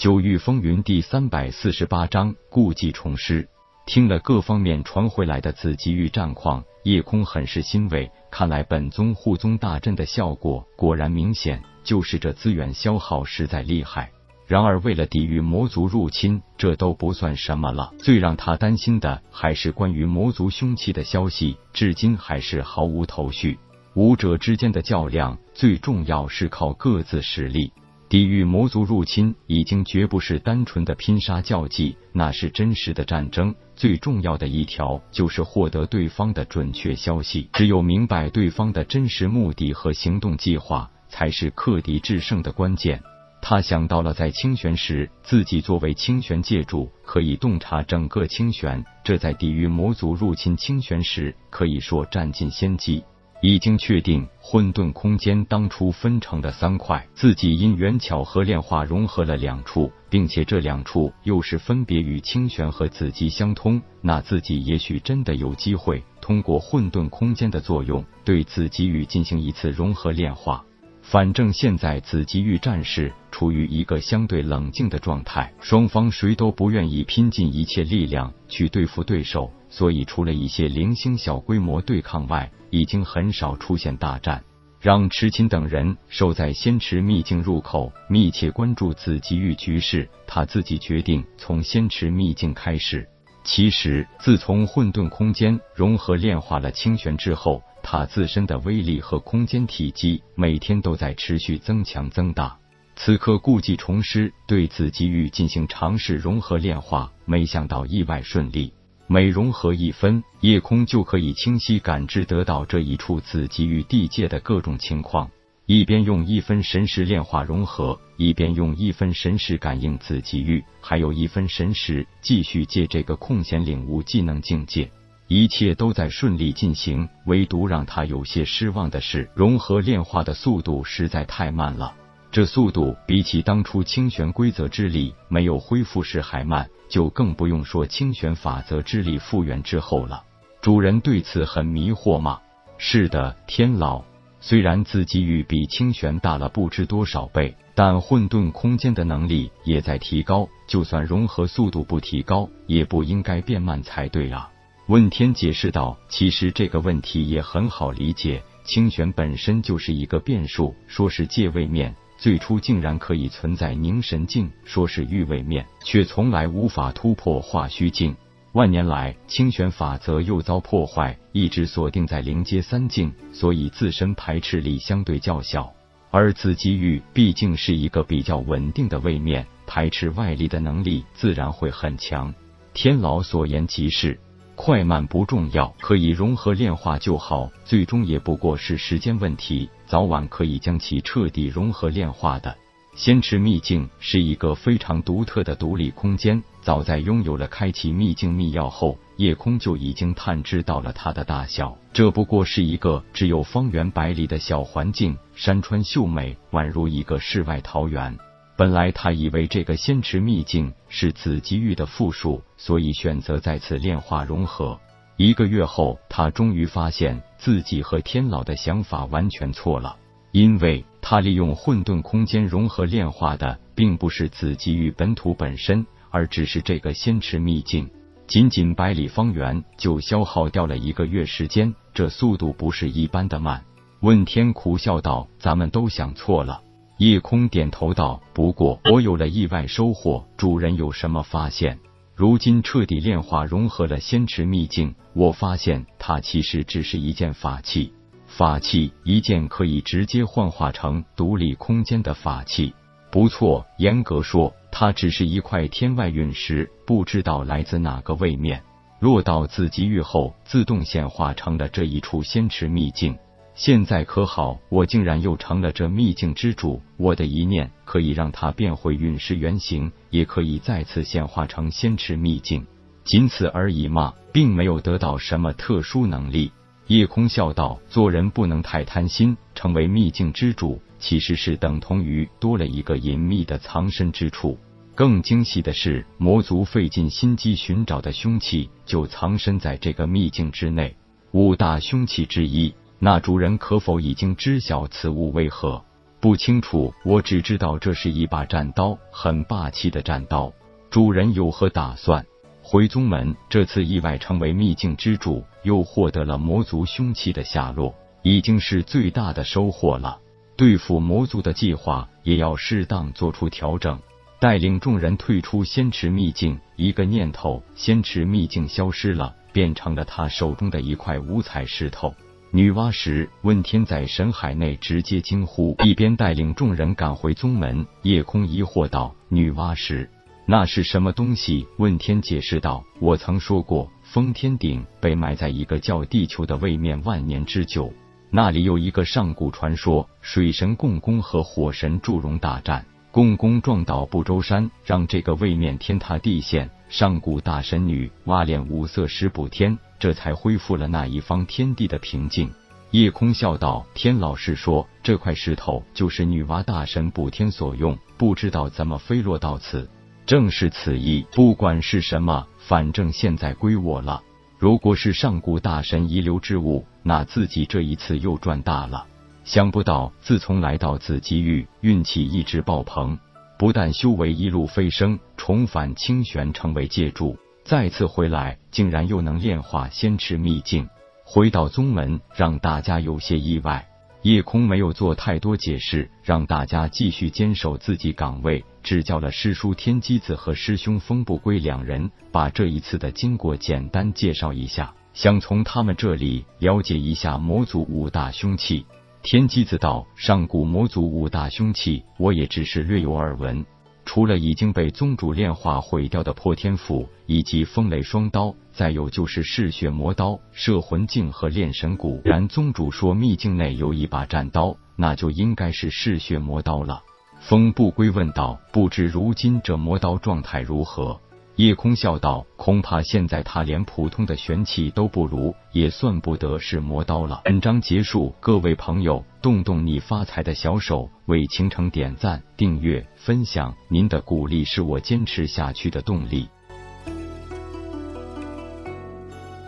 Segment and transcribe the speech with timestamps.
[0.00, 3.46] 九域风云第三百四十八章故技重施。
[3.84, 8.10] 听了各方面传回来的紫极域战况，叶空很是欣慰。
[8.30, 14.10] 看来本宗护宗大阵的效果果然明显，就是这资源消耗实在厉害。
[14.46, 17.92] 然而为了抵御魔族入侵，这都不算什么了。
[17.98, 23.58] 最让他担心的还是关于魔族凶器的消息，至今还是毫无头绪。
[23.92, 27.70] 武者之间的较量，最重要是靠各自实力。
[28.10, 33.54] 抵御魔族入侵已经绝不是单纯的拼杀较技，那是真实的战争。
[33.76, 37.48] 最重要的一条就是获得对方的准确消息。
[37.52, 43.00] 只有明白对方的真实目的和行动计划，才是克敌制胜的关键。
[43.40, 53.04] 他想到了在清玄时，自己作为清玄界主，可以洞察整个清玄，这在抵御魔族入侵清玄时，可以说占尽先机。
[53.42, 70.62] 已经确定，混沌空间当初分成的三块，自己因缘巧合炼化融合了两处，并且这两处又是分别与清玄和子极相通，那自己也许真的有机会通过混沌空间的作用，对子极域进行一次融合炼化。
[71.02, 84.44] 反正现在紫极域战士处于一个相对冷静的状态，双方谁都不愿意拼尽一切力量去对付对手，所以除了一些零星小规模对抗外，已经很少出现大战。
[84.80, 90.08] 让池琴等人守在仙池秘境入口，密切关注紫极域局势。
[90.26, 93.08] 他自己决定从仙池秘境开始。
[93.44, 97.62] 其实，自从混沌空间融合炼化了清玄之后。
[97.82, 102.58] 他自身的威力和空间体积每天都在持续增强增大。
[102.94, 108.74] 此刻故技重施，对紫极域进行尝试融合炼化，没想到意外顺利。
[109.12, 115.28] 每融合一分，夜空就可以清晰感知得到这一处紫极域地界的各种情况。
[115.66, 124.88] 一边用一分神识炼化融合，一边用一分神识感应紫极域，还有一分神识继续借这个空闲领悟技能境界。
[125.26, 131.96] 一切都在顺利进行，唯独让他有些失望的是，融合炼化的速度实在太慢了。
[132.32, 140.22] 这速度比起当初清玄规则之力没有恢复时还慢，就更不用说清玄法则之力复原之后了。
[140.60, 142.40] 主人对此很迷惑吗？
[142.78, 144.04] 是的，天老。
[144.42, 154.48] 虽然自己域比清玄大了不知多少倍，但混沌空间的能力也在提高，就算融合速度不提高，也不应该变慢才对啊。
[154.86, 160.74] 问天解释道：“其实这个问题也很好理解，清玄本身就是一个变数。
[160.88, 168.14] 说是界位面，最初竟然可以存在凝神境；说是域位面，却从来无法突破化虚境。
[168.52, 175.72] 万年来，清玄法则又遭破坏，一直锁定在灵阶三境，所以自身排斥力相对较小。
[176.10, 182.34] 而紫极域毕竟是一个比较稳定的位面，排斥外力的能力自然会很强。
[182.74, 184.20] 天老所言极是。”
[184.62, 192.54] 快慢不重要，可以融合炼化就好，最终也不过是时间问题，早晚可以将其彻底融合炼化的。
[192.94, 201.74] 仙池秘境是一个非常独特的独立空间，早在拥有了开启秘境秘钥后，夜空就已经探知到了它的大小。
[201.94, 208.14] 这不过是一个只有方圆百里的小环境，山川秀美，宛如一个世外桃源。
[208.60, 214.78] 本来他以为这个仙池秘境是紫极域的附属，所以选择在此炼化融合。
[215.16, 219.96] 一个月后，他终于发现自己和天老的想法完全错了，
[220.32, 227.88] 因为他利用混沌空间融合炼化的，并不是紫极域本土本身，而只是这个仙池秘境。
[228.26, 233.64] 仅仅百里方圆就消耗掉了一个月时间，这速度不是一般的慢。
[234.00, 236.60] 问天苦笑道：“咱们都想错了。”
[237.00, 241.78] 夜空点头道：“不过我有了意外收获，主人有什么发现？
[242.14, 247.94] 如今彻底炼化融合了仙池秘境，我发现它其实只是一件法器。
[248.26, 252.74] 法器，一件可以直接幻化成独立空间的法器。
[253.10, 258.62] 不错，严格说，它只是一块天外陨石，不知道来自哪个位面，
[258.98, 263.16] 落到紫极域后，自动显化成了这一处仙池秘境。”
[263.62, 266.80] 现在可好，我竟然又成了这秘境之主。
[266.96, 272.66] 我的一念可以让它变回陨石原形，也可以再次显化成仙池秘境，
[273.04, 276.50] 仅此而已嘛，并没有得到什么特殊能力。
[276.86, 284.58] 夜空笑道：“做人不能太贪心，成为秘境之主，其实是等同于多了一个隐秘的藏身之处。
[284.94, 290.96] 更惊喜的是，魔族费尽心机寻找的凶器，就藏身在这个秘境之内，
[291.32, 295.82] 五大凶器之一。”那主人可否已经知晓此物为何？
[296.20, 300.52] 不清楚，我只知道这是一把战刀，很霸气的战刀。
[300.90, 302.26] 主人有何打算？
[302.60, 310.18] 回宗门这次意外成为秘境之主，又获得了魔族凶器的下落，已经是最大的收获了。
[310.54, 313.98] 对付魔族的计划也要适当做出调整。
[314.38, 322.14] 带领众人退出仙池秘境，一个念头，仙池秘境消失了，变成了他手中的一块五彩石头。
[322.52, 327.86] 女娲石，问天在神海内直接惊呼，一边带领众人赶回宗门。
[328.02, 330.10] 夜空疑惑道：“女娲石，
[330.46, 337.92] 那是什么东西？”问天解释道：“我曾说过，封天鼎被埋在一个叫地球的位面万年之久，
[338.30, 346.68] 那里有一个上古传说，水神共工和火神祝融大战，共工撞倒不周山，让这个位面天塌地陷。
[346.88, 352.50] 上古大神女挖炼五色石补天。”这才恢复了那一方天地的平静。
[352.90, 359.88] 夜空笑道：“天老是说，这块石头就是女娲大神补天所用，不知道怎么飞落到此。
[360.26, 364.20] 正是此意，不管是什么，反正现在归我了。
[364.58, 369.06] 如果是上古大神遗留之物，那自己这一次又赚大了。
[369.44, 373.18] 想不到，自从来到紫极域，运气一直爆棚，
[373.58, 377.36] 不但修为一路飞升，重返清玄，成为界主。”
[377.70, 380.88] 再次回来，竟然又能炼化仙池秘境，
[381.22, 383.86] 回到宗门，让大家有些意外。
[384.22, 398.84] 夜空没有做太多解释，让大家继续坚守自己岗位，只叫了师叔天机子和师兄风不归两人，把这一次的经过简单介绍一下，想从他们这里了解一下魔族五大凶器。
[399.22, 403.64] 天机子道：上古魔族五大凶器，我也只是略有耳闻。
[404.12, 412.20] 除了已经被宗主炼化毁掉的破天斧以及风雷双刀，再有就是嗜血魔刀、摄魂镜和炼神骨。
[412.24, 417.04] 然宗主说秘境内有一把战刀，那就应该是嗜血魔刀了。
[417.38, 421.20] 风不归问道：“不知如今这魔刀状态如何？”
[421.60, 436.48] 叶空笑道：“恐怕现在他连普通的玄器都不如，也算不得是魔刀了。”本章结束，各位朋友，动动你发财的小手，为倾城点赞、订阅、分享，您的鼓励是我坚持下去的动力。